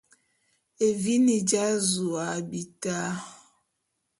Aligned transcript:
Evini 0.87 1.37
dja’azu 1.47 2.07
a 2.27 2.29
bita. 2.49 2.97